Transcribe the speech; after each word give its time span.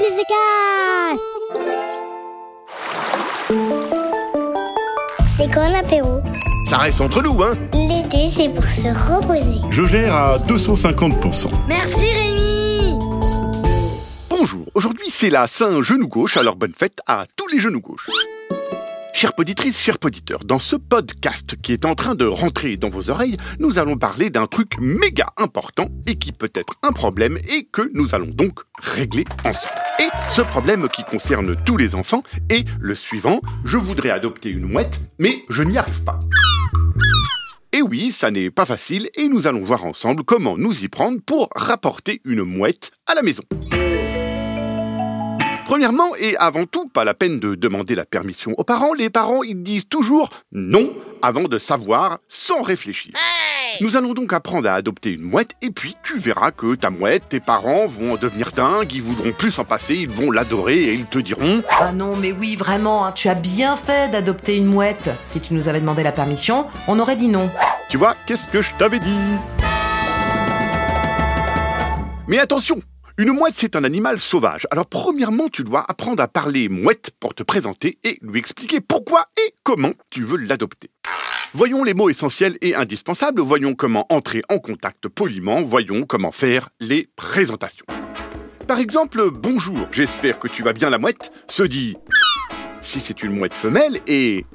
The 0.00 0.24
Cast 0.30 1.20
C'est 5.36 5.50
quand 5.52 5.68
l'apéro 5.70 6.22
Ça 6.70 6.78
reste 6.78 7.02
entre 7.02 7.22
nous, 7.22 7.42
hein 7.42 7.52
L'été, 7.74 8.28
c'est 8.34 8.48
pour 8.48 8.64
se 8.64 8.88
reposer. 8.88 9.60
Je 9.68 9.82
gère 9.82 10.14
à 10.14 10.38
250%. 10.38 11.50
Merci 11.68 12.06
Rémi 12.14 12.98
Bonjour, 14.30 14.64
aujourd'hui 14.74 15.08
c'est 15.10 15.28
la 15.28 15.46
Saint-Genou 15.46 16.08
Gauche, 16.08 16.38
alors 16.38 16.56
bonne 16.56 16.72
fête 16.74 17.00
à 17.06 17.24
tous 17.36 17.48
les 17.48 17.60
genoux 17.60 17.80
gauches. 17.82 18.08
Chères 19.12 19.34
poditrices, 19.34 19.78
chers 19.78 19.98
poditeurs, 19.98 20.44
dans 20.44 20.58
ce 20.58 20.76
podcast 20.76 21.56
qui 21.60 21.72
est 21.72 21.84
en 21.84 21.94
train 21.94 22.14
de 22.14 22.24
rentrer 22.24 22.76
dans 22.76 22.88
vos 22.88 23.10
oreilles, 23.10 23.36
nous 23.58 23.78
allons 23.78 23.98
parler 23.98 24.30
d'un 24.30 24.46
truc 24.46 24.78
méga 24.78 25.26
important 25.36 25.88
et 26.06 26.16
qui 26.16 26.32
peut 26.32 26.50
être 26.54 26.74
un 26.82 26.92
problème 26.92 27.38
et 27.50 27.64
que 27.70 27.90
nous 27.92 28.14
allons 28.14 28.30
donc 28.30 28.60
régler 28.78 29.24
ensemble. 29.44 29.74
Et 29.98 30.08
ce 30.30 30.40
problème 30.40 30.88
qui 30.88 31.04
concerne 31.04 31.54
tous 31.66 31.76
les 31.76 31.94
enfants 31.94 32.22
est 32.48 32.66
le 32.80 32.94
suivant, 32.94 33.40
je 33.64 33.76
voudrais 33.76 34.10
adopter 34.10 34.50
une 34.50 34.66
mouette, 34.66 35.00
mais 35.18 35.44
je 35.50 35.62
n'y 35.62 35.76
arrive 35.76 36.02
pas. 36.04 36.18
Et 37.72 37.82
oui, 37.82 38.12
ça 38.12 38.30
n'est 38.30 38.50
pas 38.50 38.66
facile 38.66 39.10
et 39.16 39.28
nous 39.28 39.46
allons 39.46 39.62
voir 39.62 39.84
ensemble 39.84 40.24
comment 40.24 40.56
nous 40.56 40.84
y 40.84 40.88
prendre 40.88 41.20
pour 41.20 41.50
rapporter 41.54 42.20
une 42.24 42.42
mouette 42.42 42.90
à 43.06 43.14
la 43.14 43.22
maison. 43.22 43.44
Premièrement 45.70 46.16
et 46.18 46.36
avant 46.38 46.64
tout, 46.64 46.88
pas 46.88 47.04
la 47.04 47.14
peine 47.14 47.38
de 47.38 47.54
demander 47.54 47.94
la 47.94 48.04
permission 48.04 48.54
aux 48.58 48.64
parents, 48.64 48.92
les 48.92 49.08
parents 49.08 49.44
ils 49.44 49.62
disent 49.62 49.86
toujours 49.88 50.28
non 50.50 50.92
avant 51.22 51.44
de 51.44 51.58
savoir 51.58 52.18
sans 52.26 52.60
réfléchir. 52.60 53.12
Nous 53.80 53.96
allons 53.96 54.12
donc 54.12 54.32
apprendre 54.32 54.68
à 54.68 54.74
adopter 54.74 55.12
une 55.12 55.20
mouette 55.20 55.52
et 55.62 55.70
puis 55.70 55.94
tu 56.02 56.18
verras 56.18 56.50
que 56.50 56.74
ta 56.74 56.90
mouette, 56.90 57.28
tes 57.28 57.38
parents 57.38 57.86
vont 57.86 58.14
en 58.14 58.16
devenir 58.16 58.50
dingues, 58.50 58.92
ils 58.92 59.00
voudront 59.00 59.30
plus 59.30 59.52
s'en 59.52 59.64
passer, 59.64 59.94
ils 59.94 60.10
vont 60.10 60.32
l'adorer 60.32 60.76
et 60.76 60.94
ils 60.94 61.06
te 61.06 61.20
diront 61.20 61.62
Ah 61.80 61.92
non, 61.92 62.16
mais 62.16 62.32
oui, 62.32 62.56
vraiment, 62.56 63.06
hein, 63.06 63.12
tu 63.12 63.28
as 63.28 63.36
bien 63.36 63.76
fait 63.76 64.10
d'adopter 64.10 64.56
une 64.56 64.66
mouette. 64.66 65.10
Si 65.24 65.38
tu 65.38 65.54
nous 65.54 65.68
avais 65.68 65.78
demandé 65.78 66.02
la 66.02 66.10
permission, 66.10 66.66
on 66.88 66.98
aurait 66.98 67.14
dit 67.14 67.28
non. 67.28 67.48
Tu 67.88 67.96
vois, 67.96 68.16
qu'est-ce 68.26 68.48
que 68.48 68.60
je 68.60 68.74
t'avais 68.76 68.98
dit? 68.98 69.36
Mais 72.26 72.38
attention 72.40 72.80
une 73.18 73.32
mouette, 73.32 73.54
c'est 73.56 73.76
un 73.76 73.84
animal 73.84 74.20
sauvage. 74.20 74.66
Alors, 74.70 74.86
premièrement, 74.86 75.48
tu 75.48 75.64
dois 75.64 75.84
apprendre 75.88 76.22
à 76.22 76.28
parler 76.28 76.68
mouette 76.68 77.10
pour 77.18 77.34
te 77.34 77.42
présenter 77.42 77.98
et 78.04 78.18
lui 78.22 78.38
expliquer 78.38 78.80
pourquoi 78.80 79.26
et 79.46 79.54
comment 79.62 79.92
tu 80.10 80.22
veux 80.22 80.38
l'adopter. 80.38 80.90
Voyons 81.52 81.82
les 81.82 81.94
mots 81.94 82.08
essentiels 82.08 82.56
et 82.60 82.74
indispensables, 82.74 83.40
voyons 83.40 83.74
comment 83.74 84.06
entrer 84.08 84.42
en 84.48 84.58
contact 84.58 85.08
poliment, 85.08 85.62
voyons 85.62 86.04
comment 86.06 86.32
faire 86.32 86.68
les 86.78 87.08
présentations. 87.16 87.86
Par 88.68 88.78
exemple, 88.78 89.30
bonjour, 89.32 89.88
j'espère 89.90 90.38
que 90.38 90.46
tu 90.46 90.62
vas 90.62 90.72
bien 90.72 90.90
la 90.90 90.98
mouette, 90.98 91.32
se 91.48 91.64
dit 91.64 91.96
si 92.82 93.00
c'est 93.00 93.22
une 93.22 93.32
mouette 93.32 93.54
femelle 93.54 94.00
et 94.06 94.46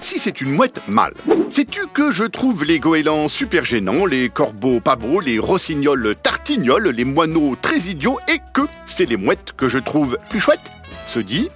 si 0.00 0.18
c'est 0.18 0.40
une 0.40 0.52
mouette 0.52 0.80
mâle. 0.88 1.14
Sais-tu 1.50 1.86
que 1.92 2.10
je 2.10 2.24
trouve 2.24 2.64
les 2.64 2.78
goélands 2.78 3.28
super 3.28 3.64
gênants, 3.64 4.06
les 4.06 4.28
corbeaux 4.28 4.80
pas 4.80 4.96
beaux, 4.96 5.20
les 5.20 5.38
rossignols 5.38 6.14
tartignols, 6.22 6.88
les 6.88 7.04
moineaux 7.04 7.56
très 7.60 7.78
idiots 7.78 8.18
et 8.28 8.38
que 8.52 8.62
c'est 8.86 9.06
les 9.06 9.16
mouettes 9.16 9.52
que 9.56 9.68
je 9.68 9.78
trouve 9.78 10.18
plus 10.30 10.40
chouettes? 10.40 10.70
Se 11.06 11.20
dit 11.20 11.50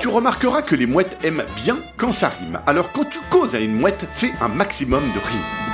Tu 0.00 0.08
remarqueras 0.08 0.62
que 0.62 0.74
les 0.74 0.86
mouettes 0.86 1.18
aiment 1.24 1.44
bien 1.64 1.76
quand 1.96 2.12
ça 2.12 2.28
rime. 2.28 2.60
Alors 2.66 2.92
quand 2.92 3.04
tu 3.04 3.18
causes 3.30 3.54
à 3.54 3.60
une 3.60 3.74
mouette, 3.74 4.06
fais 4.12 4.30
un 4.40 4.48
maximum 4.48 5.02
de 5.02 5.18
rimes. 5.18 5.67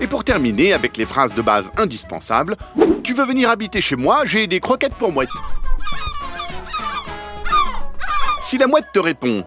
Et 0.00 0.06
pour 0.06 0.24
terminer 0.24 0.72
avec 0.72 0.96
les 0.96 1.06
phrases 1.06 1.34
de 1.34 1.42
base 1.42 1.64
indispensables, 1.76 2.56
tu 3.02 3.14
veux 3.14 3.24
venir 3.24 3.50
habiter 3.50 3.80
chez 3.80 3.96
moi, 3.96 4.22
j'ai 4.24 4.46
des 4.46 4.60
croquettes 4.60 4.94
pour 4.94 5.12
mouette. 5.12 5.28
Si 8.44 8.58
la 8.58 8.66
mouette 8.66 8.86
te 8.92 8.98
répond 8.98 9.44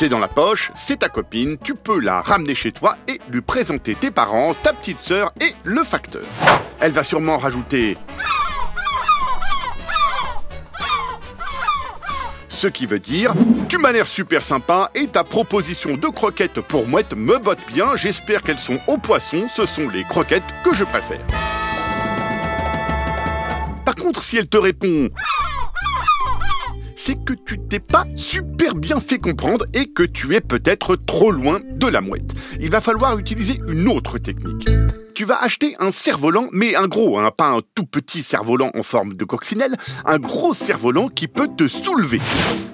c'est 0.00 0.08
dans 0.08 0.18
la 0.18 0.28
poche, 0.28 0.72
c'est 0.76 1.00
ta 1.00 1.10
copine, 1.10 1.58
tu 1.62 1.74
peux 1.74 2.00
la 2.00 2.22
ramener 2.22 2.54
chez 2.54 2.72
toi 2.72 2.96
et 3.06 3.20
lui 3.28 3.42
présenter 3.42 3.94
tes 3.94 4.10
parents, 4.10 4.54
ta 4.54 4.72
petite 4.72 4.98
sœur 4.98 5.30
et 5.42 5.52
le 5.62 5.84
facteur. 5.84 6.22
Elle 6.80 6.92
va 6.92 7.04
sûrement 7.04 7.36
rajouter 7.36 7.98
Ce 12.60 12.66
qui 12.66 12.84
veut 12.84 12.98
dire, 12.98 13.32
tu 13.70 13.78
m'as 13.78 13.90
l'air 13.90 14.06
super 14.06 14.42
sympa 14.42 14.90
et 14.94 15.06
ta 15.06 15.24
proposition 15.24 15.96
de 15.96 16.06
croquettes 16.08 16.60
pour 16.60 16.86
mouette 16.86 17.14
me 17.16 17.38
botte 17.38 17.66
bien, 17.72 17.96
j'espère 17.96 18.42
qu'elles 18.42 18.58
sont 18.58 18.78
au 18.86 18.98
poisson, 18.98 19.46
ce 19.48 19.64
sont 19.64 19.88
les 19.88 20.04
croquettes 20.04 20.42
que 20.62 20.74
je 20.74 20.84
préfère. 20.84 21.22
Par 23.82 23.94
contre, 23.94 24.22
si 24.22 24.36
elle 24.36 24.46
te 24.50 24.58
répond 24.58 25.08
c'est 26.96 27.24
que 27.24 27.32
tu 27.32 27.58
t'es 27.58 27.80
pas 27.80 28.04
super 28.14 28.74
bien 28.74 29.00
fait 29.00 29.18
comprendre 29.18 29.64
et 29.72 29.90
que 29.90 30.02
tu 30.02 30.34
es 30.34 30.42
peut-être 30.42 30.96
trop 30.96 31.30
loin 31.30 31.60
de 31.64 31.86
la 31.86 32.02
mouette. 32.02 32.34
Il 32.60 32.70
va 32.70 32.82
falloir 32.82 33.18
utiliser 33.18 33.58
une 33.68 33.88
autre 33.88 34.18
technique 34.18 34.68
tu 35.20 35.26
vas 35.26 35.42
acheter 35.42 35.76
un 35.80 35.92
cerf-volant, 35.92 36.48
mais 36.50 36.74
un 36.74 36.88
gros, 36.88 37.18
hein, 37.18 37.30
pas 37.30 37.50
un 37.50 37.60
tout 37.74 37.84
petit 37.84 38.22
cerf-volant 38.22 38.70
en 38.74 38.82
forme 38.82 39.12
de 39.12 39.24
coccinelle, 39.26 39.76
un 40.06 40.18
gros 40.18 40.54
cerf-volant 40.54 41.08
qui 41.08 41.28
peut 41.28 41.50
te 41.54 41.68
soulever. 41.68 42.20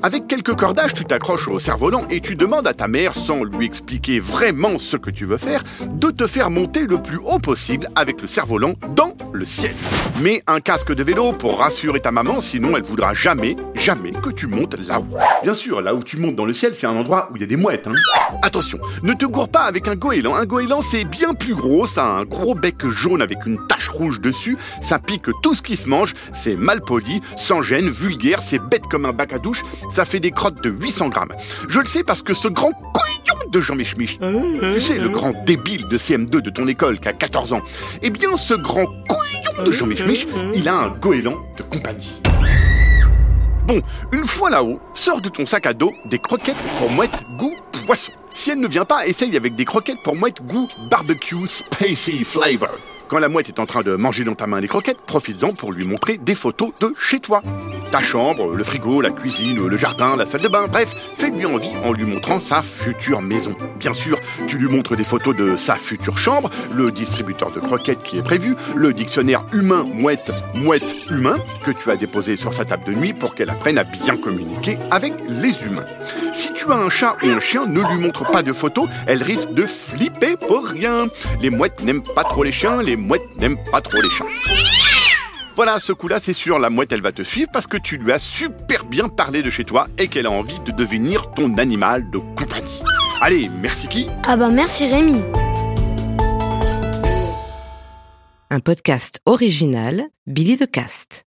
Avec 0.04 0.28
quelques 0.28 0.54
cordages, 0.54 0.94
tu 0.94 1.04
t'accroches 1.04 1.48
au 1.48 1.58
cerf-volant 1.58 2.06
et 2.08 2.20
tu 2.20 2.36
demandes 2.36 2.68
à 2.68 2.72
ta 2.72 2.86
mère, 2.86 3.14
sans 3.14 3.42
lui 3.42 3.66
expliquer 3.66 4.20
vraiment 4.20 4.78
ce 4.78 4.96
que 4.96 5.10
tu 5.10 5.24
veux 5.24 5.38
faire, 5.38 5.64
de 5.88 6.12
te 6.12 6.28
faire 6.28 6.50
monter 6.50 6.86
le 6.86 7.02
plus 7.02 7.16
haut 7.16 7.40
possible 7.40 7.88
avec 7.96 8.20
le 8.20 8.28
cerf-volant 8.28 8.74
dans 8.94 9.16
le 9.32 9.44
ciel. 9.44 9.74
Mets 10.22 10.44
un 10.46 10.60
casque 10.60 10.94
de 10.94 11.02
vélo 11.02 11.32
pour 11.32 11.58
rassurer 11.58 11.98
ta 11.98 12.12
maman, 12.12 12.40
sinon 12.40 12.76
elle 12.76 12.84
voudra 12.84 13.12
jamais, 13.12 13.56
jamais 13.74 14.12
que 14.12 14.30
tu 14.30 14.46
montes 14.46 14.76
là-haut. 14.86 15.18
Bien 15.42 15.54
sûr, 15.54 15.80
là 15.80 15.96
où 15.96 16.04
tu 16.04 16.16
montes 16.16 16.36
dans 16.36 16.44
le 16.44 16.52
ciel, 16.52 16.74
c'est 16.78 16.86
un 16.86 16.94
endroit 16.94 17.28
où 17.32 17.36
il 17.36 17.40
y 17.40 17.44
a 17.44 17.48
des 17.48 17.56
mouettes. 17.56 17.88
Hein. 17.88 17.94
Attention, 18.42 18.78
ne 19.02 19.14
te 19.14 19.24
gourre 19.24 19.48
pas 19.48 19.64
avec 19.64 19.88
un 19.88 19.96
goéland. 19.96 20.36
Un 20.36 20.46
goéland, 20.46 20.82
c'est 20.82 21.04
bien 21.04 21.34
plus 21.34 21.56
gros, 21.56 21.86
ça 21.86 22.04
a 22.04 22.08
un 22.20 22.24
gros 22.24 22.35
bec 22.54 22.86
jaune 22.88 23.22
avec 23.22 23.46
une 23.46 23.58
tache 23.66 23.88
rouge 23.88 24.20
dessus, 24.20 24.56
ça 24.82 24.98
pique 24.98 25.28
tout 25.42 25.54
ce 25.54 25.62
qui 25.62 25.76
se 25.76 25.88
mange, 25.88 26.14
c'est 26.34 26.54
mal 26.54 26.80
poli, 26.80 27.20
sans 27.36 27.62
gêne, 27.62 27.88
vulgaire, 27.88 28.42
c'est 28.42 28.58
bête 28.58 28.86
comme 28.90 29.06
un 29.06 29.12
bac 29.12 29.32
à 29.32 29.38
douche, 29.38 29.62
ça 29.94 30.04
fait 30.04 30.20
des 30.20 30.30
crottes 30.30 30.62
de 30.62 30.70
800 30.70 31.08
grammes. 31.08 31.32
Je 31.68 31.80
le 31.80 31.86
sais 31.86 32.04
parce 32.04 32.22
que 32.22 32.34
ce 32.34 32.48
grand 32.48 32.72
couillon 32.72 33.50
de 33.50 33.60
Jean 33.60 33.74
Michmich, 33.74 34.18
tu 34.18 34.80
sais, 34.80 34.98
le 34.98 35.08
grand 35.08 35.32
débile 35.44 35.88
de 35.88 35.98
CM2 35.98 36.40
de 36.40 36.50
ton 36.50 36.66
école 36.66 36.98
qui 36.98 37.08
a 37.08 37.12
14 37.12 37.52
ans, 37.52 37.62
eh 38.02 38.10
bien 38.10 38.36
ce 38.36 38.54
grand 38.54 38.86
couillon 38.86 39.64
de 39.64 39.72
Jean 39.72 39.86
Michmich, 39.86 40.26
il 40.54 40.68
a 40.68 40.76
un 40.76 40.88
goéland 40.88 41.38
de 41.56 41.62
compagnie. 41.62 42.20
Bon, 43.66 43.80
une 44.12 44.26
fois 44.26 44.50
là-haut, 44.50 44.78
sors 44.94 45.20
de 45.20 45.28
ton 45.28 45.44
sac 45.44 45.66
à 45.66 45.74
dos 45.74 45.92
des 46.04 46.20
croquettes 46.20 46.54
pour 46.78 46.90
mouette 46.90 47.18
goût 47.38 47.56
poisson. 47.84 48.12
Si 48.36 48.50
elle 48.50 48.60
ne 48.60 48.68
vient 48.68 48.84
pas, 48.84 49.06
essaye 49.06 49.34
avec 49.36 49.56
des 49.56 49.64
croquettes 49.64 50.02
pour 50.04 50.14
mouette 50.14 50.42
goût 50.42 50.68
barbecue 50.90 51.46
spicy 51.46 52.22
flavor. 52.22 52.68
Quand 53.08 53.18
la 53.18 53.28
mouette 53.28 53.48
est 53.48 53.60
en 53.60 53.66
train 53.66 53.82
de 53.82 53.94
manger 53.94 54.24
dans 54.24 54.34
ta 54.34 54.46
main 54.46 54.60
les 54.60 54.68
croquettes, 54.68 55.00
profites-en 55.06 55.54
pour 55.54 55.72
lui 55.72 55.84
montrer 55.84 56.18
des 56.18 56.34
photos 56.34 56.70
de 56.80 56.92
chez 56.98 57.18
toi. 57.20 57.40
Ta 57.90 58.02
chambre, 58.02 58.54
le 58.54 58.64
frigo, 58.64 59.00
la 59.00 59.10
cuisine, 59.10 59.66
le 59.66 59.76
jardin, 59.76 60.16
la 60.16 60.26
salle 60.26 60.42
de 60.42 60.48
bain, 60.48 60.66
bref, 60.66 60.94
fais-lui 61.16 61.46
envie 61.46 61.70
en 61.84 61.92
lui 61.92 62.04
montrant 62.04 62.40
sa 62.40 62.62
future 62.62 63.22
maison. 63.22 63.54
Bien 63.78 63.94
sûr, 63.94 64.18
tu 64.48 64.58
lui 64.58 64.68
montres 64.68 64.96
des 64.96 65.04
photos 65.04 65.34
de 65.36 65.56
sa 65.56 65.76
future 65.76 66.18
chambre, 66.18 66.50
le 66.74 66.90
distributeur 66.90 67.52
de 67.52 67.60
croquettes 67.60 68.02
qui 68.02 68.18
est 68.18 68.22
prévu, 68.22 68.54
le 68.74 68.92
dictionnaire 68.92 69.46
humain-mouette, 69.52 70.32
mouette-humain 70.54 71.38
que 71.64 71.70
tu 71.70 71.90
as 71.90 71.96
déposé 71.96 72.36
sur 72.36 72.52
sa 72.52 72.64
table 72.64 72.84
de 72.86 72.92
nuit 72.92 73.14
pour 73.14 73.34
qu'elle 73.34 73.50
apprenne 73.50 73.78
à 73.78 73.84
bien 73.84 74.16
communiquer 74.16 74.78
avec 74.90 75.14
les 75.28 75.54
humains. 75.64 75.86
Tu 76.66 76.72
as 76.72 76.76
un 76.76 76.90
chat 76.90 77.16
ou 77.22 77.26
un 77.26 77.40
chien, 77.40 77.66
ne 77.66 77.80
lui 77.80 77.98
montre 78.00 78.30
pas 78.30 78.42
de 78.42 78.52
photos, 78.52 78.88
elle 79.06 79.22
risque 79.22 79.52
de 79.52 79.66
flipper 79.66 80.36
pour 80.36 80.66
rien. 80.66 81.08
Les 81.40 81.50
mouettes 81.50 81.82
n'aiment 81.82 82.02
pas 82.02 82.24
trop 82.24 82.42
les 82.42 82.52
chiens, 82.52 82.82
les 82.82 82.96
mouettes 82.96 83.36
n'aiment 83.38 83.62
pas 83.70 83.80
trop 83.80 84.00
les 84.00 84.10
chats. 84.10 84.26
Voilà, 85.54 85.80
ce 85.80 85.92
coup-là, 85.92 86.18
c'est 86.22 86.34
sûr, 86.34 86.58
la 86.58 86.68
mouette, 86.68 86.92
elle 86.92 87.00
va 87.00 87.12
te 87.12 87.22
suivre 87.22 87.48
parce 87.50 87.66
que 87.66 87.78
tu 87.78 87.96
lui 87.96 88.12
as 88.12 88.18
super 88.18 88.84
bien 88.84 89.08
parlé 89.08 89.42
de 89.42 89.48
chez 89.48 89.64
toi 89.64 89.86
et 89.96 90.08
qu'elle 90.08 90.26
a 90.26 90.30
envie 90.30 90.58
de 90.60 90.72
devenir 90.72 91.30
ton 91.30 91.56
animal 91.56 92.10
de 92.10 92.18
compagnie. 92.18 92.82
Allez, 93.22 93.48
merci 93.62 93.88
qui 93.88 94.06
Ah 94.26 94.36
bah 94.36 94.50
merci 94.50 94.86
Rémi. 94.86 95.22
Un 98.50 98.60
podcast 98.60 99.20
original, 99.24 100.04
Billy 100.26 100.56
de 100.56 100.66
Cast. 100.66 101.24